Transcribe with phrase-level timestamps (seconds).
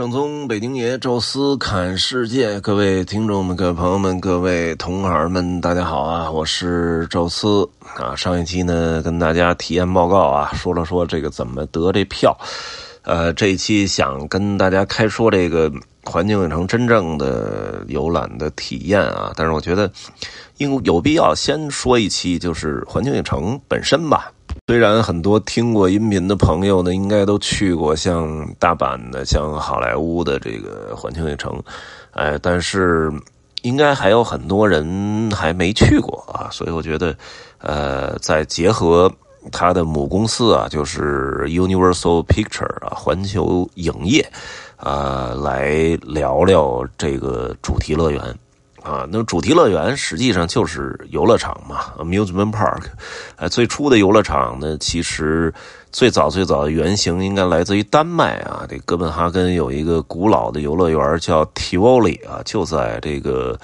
[0.00, 6.30] 正宗北京爷，宙斯侃世界，各位听众们、各位朋友们、各位同行们，大家好啊！
[6.30, 8.16] 我是宙斯啊。
[8.16, 12.34] 上一期呢，跟大家体验报告啊，说了说这个怎么得这票。
[13.02, 15.70] 呃，这一期想跟大家开说这个
[16.02, 19.30] 环球影城真正的游览的体验啊。
[19.36, 19.92] 但是我觉得，
[20.56, 24.32] 应有必要先说一期，就是环球影城本身吧。
[24.66, 31.60] 虽然很多听过音频的朋友呢，应该都去过像大阪的、像好莱坞的这个环球影城，
[32.12, 33.12] 哎，但是
[33.62, 36.48] 应该还有很多人还没去过啊。
[36.52, 37.16] 所以我觉得，
[37.58, 39.12] 呃，再结合
[39.50, 44.24] 它的母公司啊，就是 Universal Picture 啊，环球影业
[44.76, 48.20] 呃，来聊聊这个主题乐园。
[48.82, 52.82] 啊，那主题乐园实际上就是游乐场嘛，amusement park。
[53.36, 55.52] 呃，最初的游乐场呢，其实
[55.92, 58.64] 最早最早的原型应该来自于丹麦啊。
[58.68, 63.58] 这哥本哈根有一个古老的游乐园叫 Tivoli 啊，就在这个。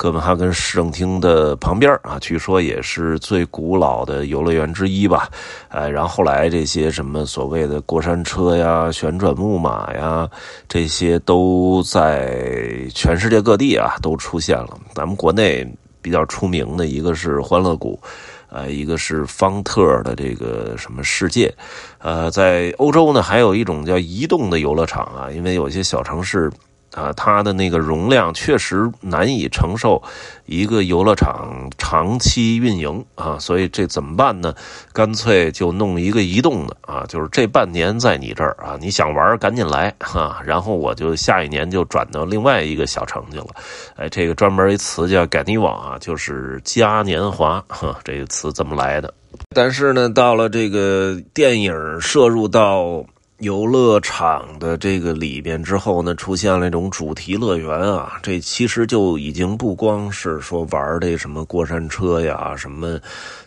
[0.00, 5.28] 哥本哈根市政厅的旁边啊，据说也是最古老的游乐园之一吧。
[5.68, 10.26] 呃，然后后来这些什么所谓的过山车呀、旋转木马呀，
[10.66, 14.80] 这些都在全世界各地啊都出现了。
[14.94, 18.00] 咱们国内比较出名的一个是欢乐谷，
[18.48, 21.54] 呃，一个是方特的这个什么世界。
[21.98, 26.50] 呃，在欧洲呢，还有一种叫移动的游乐场啊，因为有些小城市。
[26.94, 30.02] 啊，它的那个容量确实难以承受
[30.46, 34.54] 一个游乐场长期运营啊，所以这怎么办呢？
[34.92, 43.46] 干脆就弄一个移动的啊，就是这半年在你这儿啊，你想玩赶紧来哈，然后我就下一年就转到另外一个小城去了。
[43.96, 49.14] 哎，这个专门一词叫“改尼网”啊，就是嘉年华哈，这个词这么来的。
[49.54, 53.04] 但是呢，到了这个电影摄入到。
[53.40, 63.00] 游乐场的这个里边之后呢，出现了一种主题乐园啊，这其实就已经不光是说玩这什么过山车呀、什么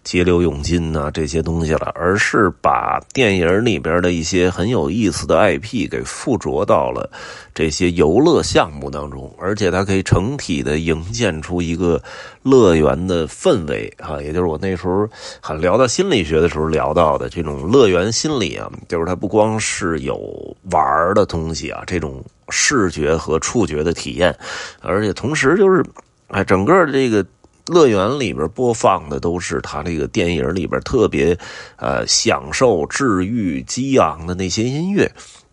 [0.03, 7.07] 激流勇进呐这些东西了，而是把电影里边的一些很有意思的 IP 给附着到了
[7.53, 12.01] 这些游乐项目当中，而且它可以整体的营建出一个
[12.41, 15.07] 乐园的氛围啊，也就是我那时候
[15.39, 19.82] 很聊到心理学的时候聊到的这种乐园心理啊，就是它不光是。
[19.87, 24.35] 是有玩的东西啊，这种视觉和触觉的体验，
[24.81, 25.83] 而且同时就是，
[26.27, 27.25] 哎，整个这个
[27.67, 31.37] 乐园里边播放的都是他这个电影里边特别
[31.77, 35.05] 呃享受、治愈、激昂的那些音乐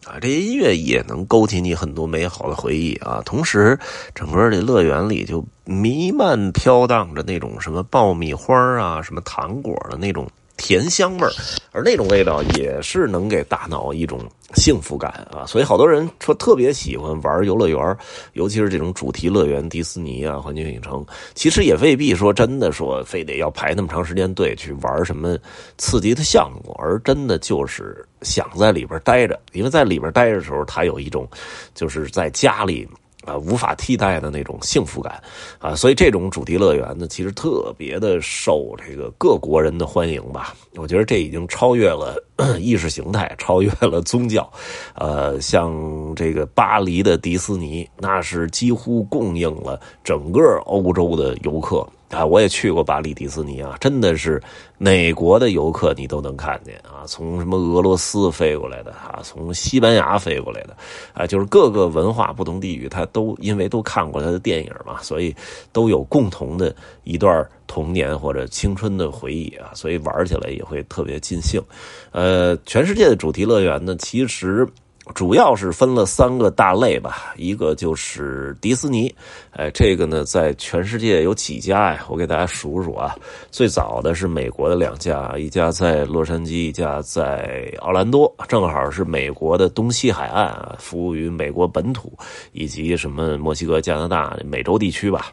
[0.04, 3.22] 啊，这些音乐也能勾起你很多美好的回忆啊。
[3.24, 3.78] 同时，
[4.14, 10.26] 整个这乐园里就弥漫飘荡着那种什么爆米花啊、什么糖果的那种。
[10.60, 11.32] 甜香味儿，
[11.72, 14.20] 而那种味道也是能给大脑一种
[14.54, 17.96] 幸福感啊，所以好多人说特别喜欢玩游乐园，
[18.34, 21.04] 尤其是这种主题乐园，迪士尼啊、环球影城，
[21.34, 25.38] 其实也未必说真的说非得要排那么长时间队去玩什么
[25.78, 31.26] 刺激的项目，而真的就是想在里边待着，因为在里边待着的时候，他有一种
[31.74, 32.86] 就是在家里。
[33.26, 35.22] 啊，无法替代的那种幸福感，
[35.58, 40.54] 啊，所以这种主题乐园呢，其实特别的受这个各国人的欢迎吧。
[40.76, 42.16] 我觉得这已经超越了
[42.58, 44.50] 意识形态，超越了宗教。
[44.94, 45.70] 呃，像
[46.16, 51.86] 这个巴黎的迪斯尼，那是几乎供应了整个欧洲的游客。
[52.10, 54.42] 啊，我也去过巴黎迪士尼啊，真的是
[54.78, 60.76] 哪国的游客你都能看见啊，从什么俄罗斯飞过来的啊，从西班牙飞过来的，
[61.14, 65.34] 啊，就是各个文化不同地域，他都因为都看过他的电影嘛，所以
[65.72, 71.62] 都有共同的一段童年或者青春的回忆啊，所以玩起来也会特别尽兴。
[72.10, 74.66] 呃，全世界的主题乐园呢，其实。
[75.14, 79.14] 主要是分了三个大类吧，一个就是迪士尼，
[79.52, 82.04] 哎，这个呢在全世界有几家呀？
[82.08, 83.16] 我给大家数数啊。
[83.50, 92.12] 最早的是美国的两家，一家在洛杉矶，一家在奥兰多，正好是美国的东西海岸，服务于美国本土
[92.52, 95.32] 以及什么墨西哥、加拿大、美洲地区吧。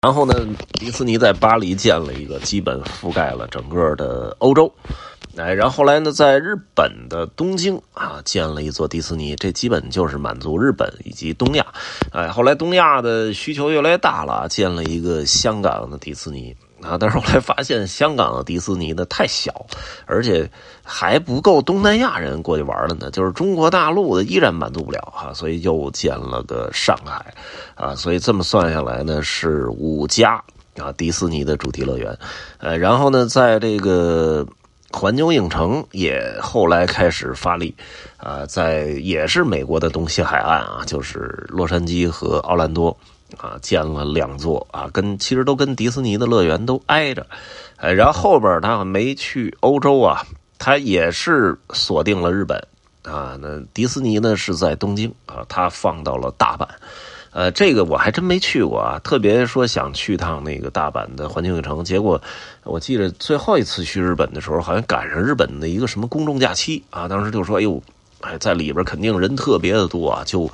[0.00, 0.34] 然后呢，
[0.74, 4.72] 迪士尼在巴黎建了一个，基本覆盖了整个的欧洲。
[5.36, 11.66] 哎，然后来呢，在日本的东京啊，建了一座迪士尼，这基本就是满足日本以及东亚。
[12.10, 16.56] 哎，后来东亚的需求越来越大了，建了一个香港的迪士尼
[16.86, 19.66] 啊，但是后来发现香港的迪士尼呢太小，
[20.06, 20.48] 而且
[20.84, 27.34] 还不够东南亚人过去玩的呢，就是中国大陆的依然满足不了哈，所以又建了个上海
[27.74, 30.42] 啊，所以这么算下来呢，是五家
[30.78, 32.16] 啊迪士尼的主题乐园。
[32.58, 34.46] 呃，然后呢，在这个。
[34.92, 37.74] 环球影城也后来开始发力，
[38.16, 42.96] 啊，在也是美国的东西海岸啊，就是洛杉矶和奥兰多
[43.38, 47.26] 啊，建了两座啊，跟其实都跟迪士尼的乐园都挨着，
[47.76, 50.24] 哎，然后后边他没去欧洲啊，
[50.58, 52.58] 他也是锁定了日本
[53.02, 56.66] 啊，那迪士尼呢是在东京啊，他放到了大阪。
[57.32, 62.18] 呃，这个我还真没去过啊，特别说想去趟那个大阪的环球影城，结果
[62.64, 67.82] 我记得最后一次去日本的时候，好像赶上日本的一个什么公众假期啊，当时就说，哎呦，
[68.22, 70.50] 哎，在里边肯定人特别的多啊，就，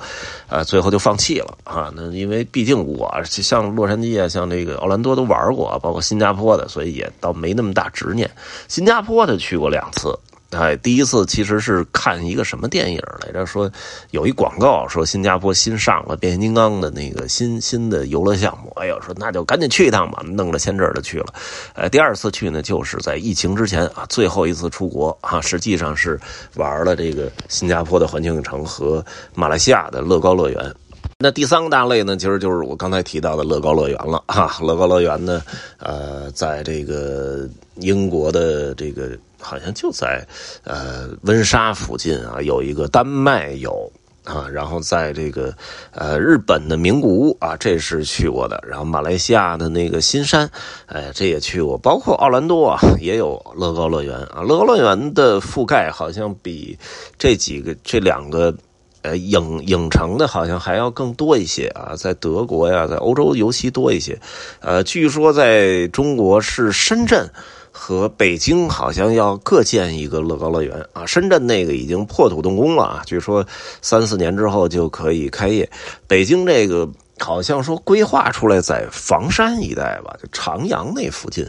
[0.47, 1.91] 呃，最后就放弃了啊。
[1.95, 8.29] 那因为毕竟我像洛杉矶啊，像这个奥兰多都玩过，包括新加坡的，所以也倒没那么大执念。
[8.67, 10.17] 新加坡的去过两次。
[10.55, 13.45] 哎，第一次其实是看一个什么电影来着？
[13.45, 13.69] 说
[14.11, 18.71] 有一广告说新加坡新上了变形金刚的那个新新的游乐项目。
[18.75, 21.33] 哎呦，说那就赶紧去一趟吧，弄了签证的去了。
[21.73, 26.19] 呃，第二次去呢，就是在疫情之前啊，最后一次出国啊，实际上是
[26.55, 29.03] 玩了这个新加坡的环球影城和
[29.35, 30.75] 马来西亚的乐高乐园。
[31.19, 34.57] 那第三个大类呢，其实就是我刚才提到的乐高乐园了哈。
[34.61, 35.41] 乐高乐园呢，
[35.79, 39.17] 呃，在这个英国的这个。
[39.43, 40.25] 好像就在，
[40.63, 43.91] 呃，温莎附近啊，有一个丹麦有
[44.23, 45.53] 啊，然后在这个
[45.91, 50.49] 呃日本的名古屋啊，这是去过的，然后马来西亚的那个新山，
[50.85, 56.79] 哎，这也去过，包括奥兰多啊，也有乐高乐园啊，乐高乐园的覆盖好像比
[57.19, 58.55] 这几个这两个
[59.01, 64.17] 呃影影城的好像还要更多一些啊，在德国呀，在欧洲尤其多一些，
[64.61, 67.29] 呃，据说在中国是深圳。
[67.75, 73.45] 和北京好像要各建一个乐高乐园啊，深圳那个已经破土动工了啊，据说
[73.81, 75.69] 三四年之后就可以开业。
[76.07, 76.87] 北京这个
[77.19, 81.45] 好像说规划出来在房山一带吧，就长阳那附近，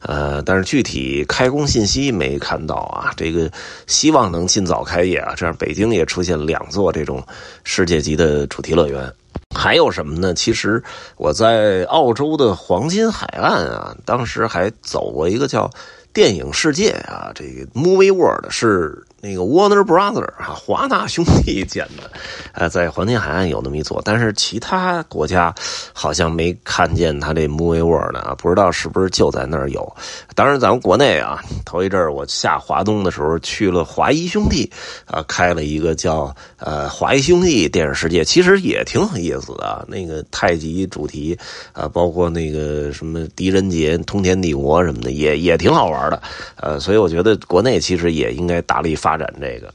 [0.00, 3.12] 呃，但是具体开工信息没看到啊。
[3.16, 3.50] 这个
[3.86, 7.22] 希望能尽早开业啊，这样北京也出现两座这种
[7.62, 9.12] 世界级的主题乐园。
[9.54, 10.34] 还有什么呢？
[10.34, 10.82] 其实
[11.16, 15.70] 我在澳洲的黄金海岸啊，当时还走过一个叫
[16.12, 19.04] 电影世界啊，这个 Movie World 是。
[19.20, 22.08] 那个 Warner Brother 啊，华纳兄弟 建的，
[22.52, 25.52] 呃，在黄金海岸有那么一座，但是其他国家
[25.92, 29.92] 好像没看见他这 Movie World 呢啊，不知道是不是就在那儿有。
[30.36, 34.70] 当然，咱们国内啊，头一阵我下华东的时候去了华谊兄弟
[35.06, 39.84] 啊，开了一个叫呃华谊兄弟电影世界，其实也挺有意思的。
[39.88, 41.36] 那个太极主题
[41.72, 46.22] 啊，包括那个什么狄仁杰、通天帝国什么的，也也挺好玩的。
[46.54, 49.07] 呃，所以我觉得国内其实也应该大力发。
[49.08, 49.72] 发展这个，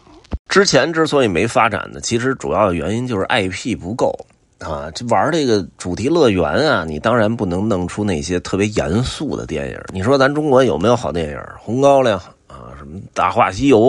[0.48, 4.14] 之前之所以没发展呢，其实主要的原因就是 IP 不够
[4.60, 4.92] 啊。
[4.94, 9.82] 这玩这个主题乐园啊，你当然不能弄出那些特别严肃的电影。
[9.92, 11.38] 你说咱中国有没有好电影？
[11.58, 12.20] 《红高粱》
[12.54, 13.80] 啊，什么《大话西游》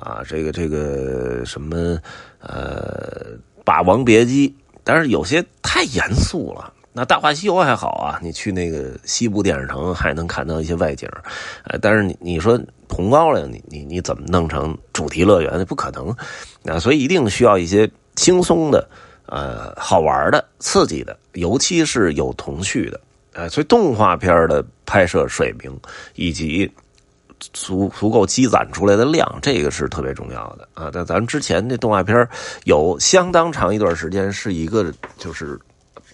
[0.00, 1.98] 啊，这个这个什么
[2.38, 3.34] 呃
[3.64, 4.48] 《霸王别姬》，
[4.84, 6.72] 但是有些太严肃了。
[6.98, 11.08] 那《大话西游》还好啊，你去那个西部电视城还能看到一些外景，
[11.62, 15.64] 呃，但是你你说红高粱，你你你怎么弄成主题乐园？
[15.64, 16.08] 不可能，
[16.64, 18.84] 啊，所以一定需要一些轻松的、
[19.26, 23.00] 呃，好玩的、刺激的，尤其是有童趣的，
[23.32, 25.78] 呃，所以动画片的拍摄水平
[26.16, 26.68] 以及
[27.52, 30.90] 足足够积攒出来的量，这个是特别重要的啊。
[30.90, 32.28] 在咱们之前那动画片
[32.64, 35.56] 有相当长一段时间是一个就是。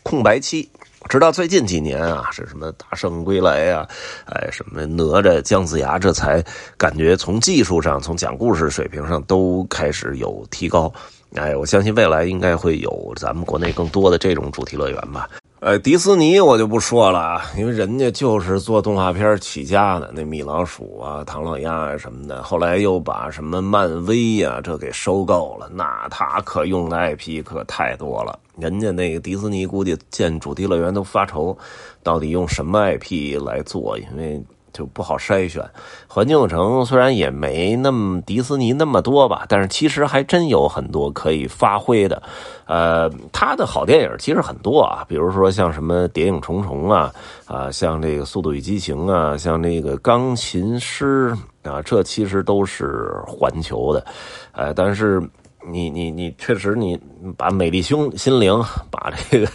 [0.04, 0.68] 空白期，
[1.08, 3.88] 直到最近几年啊，是什么大圣归来啊，
[4.26, 6.44] 哎，什么哪吒、姜子牙，这才
[6.76, 10.92] 感觉从技术上、从讲故事水平上都开始有提高。
[11.34, 15.28] 哎，我相信未来应该会有咱们国内更多的这种主题乐园吧。
[15.61, 28.38] 呃，迪士尼我就不说了啊，因为人家就是做动画片起家的，那米老鼠啊、唐老鸭啊什么的，后来又把什么漫威呀这给收购了，那他可用的 IP 可太多了。
[28.58, 31.56] 人家那个迪士尼估计建主题乐园都发愁，
[32.02, 34.42] 到底用什么 IP 来做，因为。
[34.76, 35.64] 就不好筛选，
[36.08, 42.20] 环球影城虽然也没那么迪士尼那么多吧，但是其实还真有很多可以发挥的。
[42.66, 47.14] 呃，他的好电影其实很多啊，比如说像什么《谍影重重》啊，
[47.46, 51.32] 啊，像这个《速度与激情》啊，像那个《钢琴师》
[51.70, 54.04] 啊，这其实都是环球的。
[54.50, 55.23] 呃，但是
[55.71, 56.99] 你你你确实你
[57.37, 58.52] 把《美丽胸心灵》
[58.90, 59.49] 把这个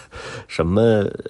[0.48, 0.82] 什么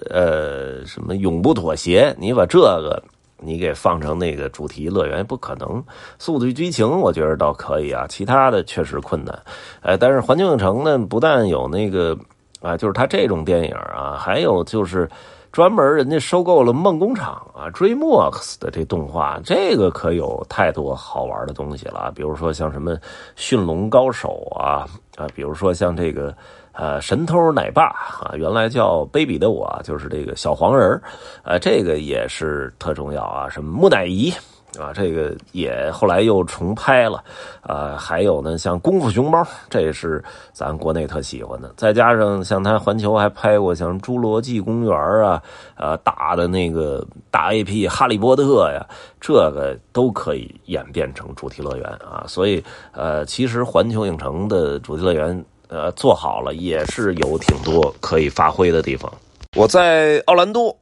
[0.08, 3.02] 呃什么永不妥协，你把这个。
[3.42, 5.82] 你给放成那个主题乐园不可能，
[6.18, 9.42] 速度与激情我觉得倒可以啊，其他的确实困难。
[9.80, 12.14] 哎，但是环球影城呢，不但有那个
[12.60, 15.08] 啊，就是它这种电影啊，还有就是
[15.52, 22.12] 专门人家收购了梦工厂啊，DreamWorks 的这动画，这个可有太多好玩的东西了。
[22.14, 22.94] 比如说像什么
[23.34, 26.32] 《驯龙高手》啊啊，比如说像这个
[26.70, 27.88] 呃《神偷奶爸》
[28.24, 31.02] 啊，原来叫《卑鄙的我》，就是这个小黄人
[31.42, 33.48] 啊，这个也是特重要啊。
[33.48, 34.32] 什么木乃伊？
[34.78, 37.22] 啊，这个也后来又重拍了，
[37.62, 40.22] 啊，还有呢，像《功夫熊猫》，这也是
[40.52, 41.72] 咱国内特喜欢的。
[41.76, 44.92] 再加上像他环球还拍过像《侏罗纪公园》
[45.24, 45.42] 啊，
[45.76, 48.86] 呃，大的那个大 IP《哈利波特》呀，
[49.20, 52.24] 这个都可以演变成主题乐园啊。
[52.28, 52.62] 所以，
[52.92, 59.10] 呃，其实环球影城的主题乐园，呃，做好了也是有挺多可以发挥的地方。
[59.56, 60.76] 我在奥兰多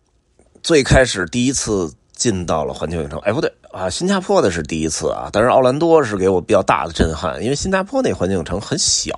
[0.62, 3.51] 最开始第一次进到了环球影城，哎，不对。
[3.71, 9.13] 啊，新加坡的是第一次啊，但是奥兰多是给我比较大的震撼，因为新加坡那环境城很小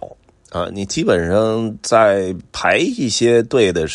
[0.50, 3.86] 啊，你基本上在排一些队的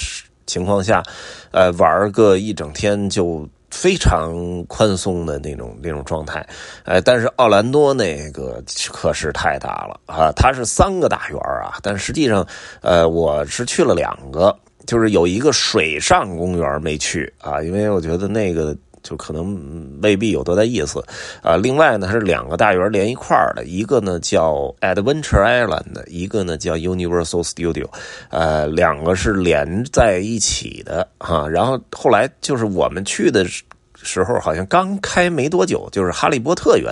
[0.47, 1.03] 情况下，
[1.51, 6.47] 呃，玩个一整天就非常宽松的那种那种状态，
[6.85, 12.47] 哎，但是奥兰多那个可是太大了啊，它是三个大园啊，但实际上，
[12.81, 14.57] 呃，我是去了两个，
[14.87, 18.73] 就是有一个水上公园没去啊，因为我觉得那个。
[19.05, 19.55] 就可能
[20.01, 20.99] 未必有多大意思，
[21.43, 27.87] 啊，另外呢，是两个大园连一块儿的，一个呢叫 Adventure Island，一个呢叫 Universal Studio，
[28.31, 31.47] 呃，两个是连在一起的哈。
[31.47, 36.91] 然后后来就是我们去的时候，好像刚开没多久，就是哈利波特园，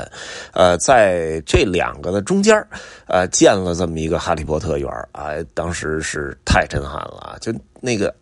[0.54, 2.56] 呃，在这两个的中间
[3.08, 7.52] 呃，建了这么一个哈利波特园啊，当时是太震撼了，就
[7.82, 8.14] 那个。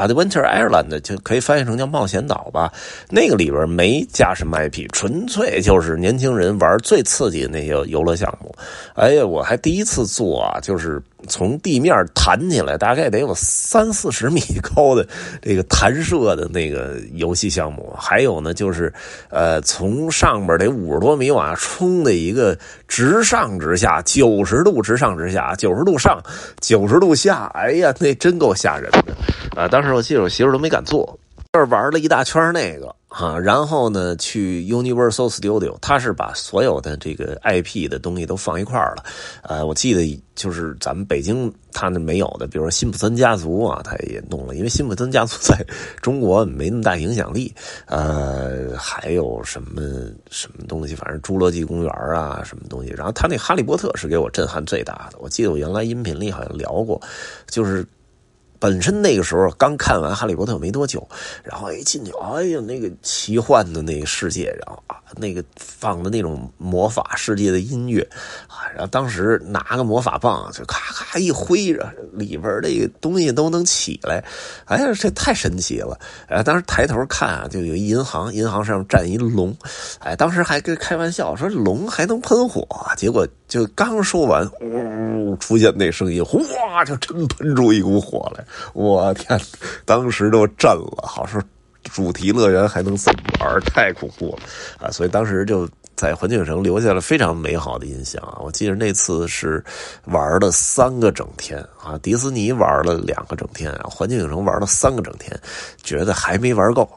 [0.00, 2.72] Adventure Island 就可以翻译成叫冒险岛吧，
[3.08, 8.54] 那个里边没加什么 IP，纯粹就是年轻人玩最刺激的那些游乐项目。
[8.94, 11.00] 哎呀，我还第一次做啊，就是。
[11.28, 15.06] 从地面弹起来，大概得有三四十米高的
[15.42, 18.92] 这个弹射的那个游戏项目，还有呢，就是
[19.28, 22.56] 呃，从上边得五十多米往下冲的一个
[22.88, 26.22] 直上直下，九十度直上直下，九十度上，
[26.60, 29.14] 九十度下，哎呀，那真够吓人的。
[29.56, 29.66] 啊！
[29.66, 31.18] 当时我记得我媳妇都没敢坐，
[31.52, 32.94] 这玩了一大圈那个。
[33.08, 39.04] 啊，然后呢，去 Universal Studio，他是把所有的这个 IP 的东西都放一块了。
[39.42, 45.60] 呃，我记得就是咱们北京他那没有的，比如说辛普森家族啊，他也弄了，因为辛普森家族在
[46.00, 47.52] 中国没那么大影响力。
[47.86, 49.82] 呃，还有什么
[50.30, 52.90] 什么东西，反正侏罗纪公园啊，什么东西。
[52.96, 55.18] 然后他那哈利波特是给我震撼最大的。
[55.18, 57.02] 我记得我原来音频里好像聊过，
[57.48, 57.84] 就是。
[58.60, 61.08] 本身那个时候刚看完《哈利波特》没多久，
[61.42, 68.06] 然后一进去，哎呀，那个奇幻的那个世界，然后啊，那个放的那种魔法世界的音乐
[68.46, 74.22] 啊，然后当时拿个魔法棒就咔咔一挥着，里边那个东西都能起来，
[74.66, 75.98] 哎呀，这太神奇了！
[76.28, 79.56] 哎，当时抬头看啊，就有一银行，银行上站一龙，
[80.00, 88.44] 哎，当时还跟开玩笑说龙还能喷火，结果就刚说完，呜，出现那声音，哗，就真喷出一股火来。
[88.72, 89.38] 我天，
[89.84, 91.42] 当时都震了，好说
[91.82, 94.42] 主题乐园还能这么玩，太恐怖了
[94.78, 94.88] 啊！
[94.92, 98.38] 所以当时就在环球影城留下了非常美好的印象啊！
[98.40, 99.62] 我记得那次是
[100.04, 105.36] 玩了三个整天啊，迪士尼玩了两个整天啊，环球影城玩了三个整天，
[105.82, 106.88] 觉得还没玩够。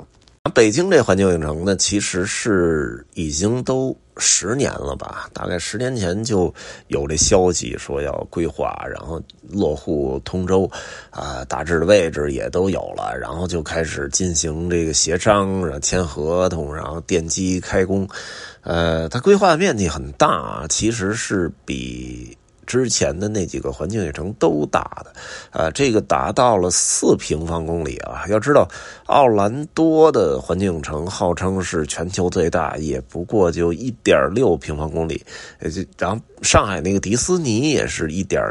[0.54, 5.30] 北京这环球影城呢，其实是已经都十年了吧？
[5.32, 6.54] 大概十年前就
[6.90, 10.70] 有这消息说要规划，然后落户通州，
[11.12, 18.06] 啊，大致的位置也都有了，然后就开始进行这个协商，然后签合同，然后奠基开工。
[18.64, 22.38] 呃，它规划的面积很大，其实是比。
[22.65, 25.13] 之前的那几个环境影城都大的，
[25.51, 28.25] 啊，这个达到了四平方公里啊！
[28.29, 28.67] 要知道，
[29.05, 35.24] 奥兰多的环境影城号称是全球最大，也不过就一点六平方公里。
[35.60, 38.41] 呃，然后上海那个迪斯尼也是一点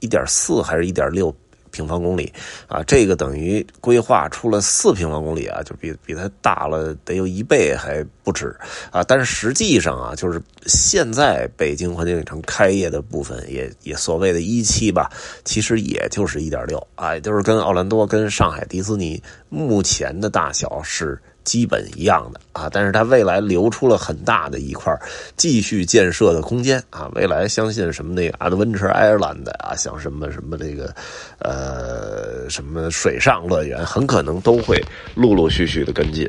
[0.00, 1.34] 一点四还是一点六。
[1.74, 2.32] 平方公里
[2.68, 8.54] 啊，这个等于规划出了四平方公里啊，就比比它大了得有一倍还不止
[8.92, 9.02] 啊。
[9.02, 15.10] 但是实际上啊，就是现在北京环球影城开业的部分，也也所谓的一期吧，
[15.44, 21.20] 其实也就是一点六啊，就是跟奥兰多、跟上海迪斯尼目前的大小是。
[21.44, 24.92] 基本一样的啊，但是它未来留出了很大的一块
[25.36, 27.10] 继续建设的空间啊。
[27.14, 30.94] 未来相信什么那个 Adventure Island 啊，像什么什么这个
[31.38, 34.82] 呃什么水上乐园，很可能都会
[35.14, 36.28] 陆陆续续的跟进。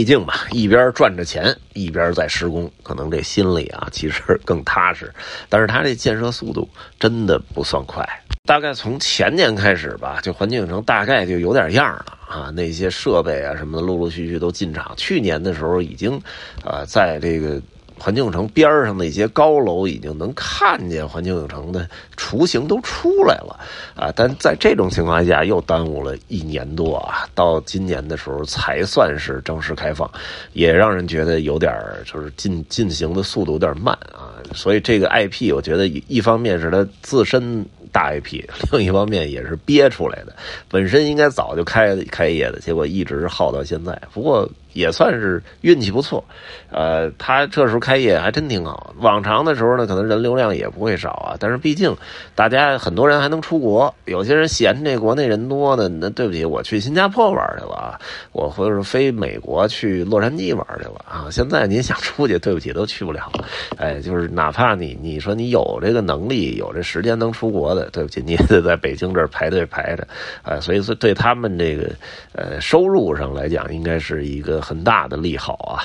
[0.00, 5.12] 毕竟吧，一边赚着钱，一边在施工，可能这心里啊其实 更踏实。
[5.50, 6.66] 但是它这建设速度
[6.98, 8.02] 真的不算快，
[8.46, 14.94] 大概从前年开始吧，就环境影城大概就有点样了啊，那些设备啊什么的陆陆续续都进场。
[14.96, 16.18] 去年的时候已经，
[16.64, 17.60] 呃，在这个。
[18.02, 21.86] 环境影城边上的一些高楼已经能看见环境影城的
[22.30, 23.58] 雏形都出来了
[23.96, 24.12] 啊！
[24.14, 30.08] 但在这种情况下，又耽误了一年多啊，到今年的时候才算是正式开放，
[30.52, 31.72] 也让人觉得有点
[32.04, 34.30] 就是进进行的速度有点慢啊。
[34.54, 37.66] 所以这个 IP，我觉得一方面是它自身。
[37.92, 40.32] 大 IP， 另一方面也是憋出来的，
[40.68, 44.00] 本身应该早就开开业的，结果一直耗到现在。
[44.14, 46.24] 不过也算是运气不错，
[46.70, 48.94] 呃，他这时候开业还真挺好。
[48.98, 51.94] 往常的时候呢，可能人流量也不会少啊，但是毕竟
[52.34, 58.00] 大家很多人还能出国，有些人嫌这国内人多呢，那对不起，我去新加坡玩去了啊，
[58.32, 61.28] 我或者飞美国去洛杉矶玩去了啊。
[61.30, 63.30] 现在您想出去，对不起，都去不了。
[63.76, 67.90] 哎，就是哪怕你你说你有这个能力，有这时间能出国的。
[67.90, 70.06] 对不起，你也得在北京这儿排队排着，
[70.42, 71.90] 啊，所以说对他们这个
[72.32, 75.82] 呃收入上来讲，应该是一个很大的利好啊。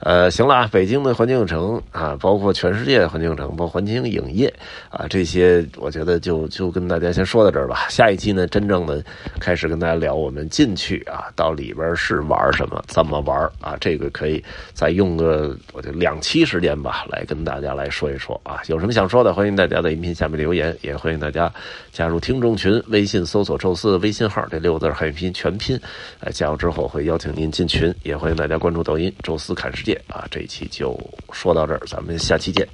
[0.00, 4.52] 呃，行了，北京的环境影城啊，包括全世界的环境影城，包括环境影业
[4.90, 7.86] 啊，这些我觉得就就跟大家先说到这儿吧。
[7.88, 9.02] 下一期呢，真正的
[9.40, 14.42] 开始跟大家聊我们进去啊，到里边是玩什么，怎么玩啊，这个可以
[14.72, 18.60] 再用个我就两期时间吧，来跟大家来说一说啊。
[18.66, 21.52] 有什么想说的，欢迎大家在音频下面留言，也欢迎大家。
[21.92, 25.78] 加入听众群，微信搜索“宙斯”微信号，这六个字汉语拼音全拼。
[26.20, 30.26] 哎，加入之后会邀请您进群，也欢迎大家关注抖音“周四看世界”啊。
[30.28, 30.98] 这一期就
[31.32, 32.66] 说到这儿，咱们下期见。